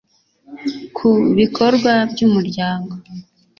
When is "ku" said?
0.95-1.09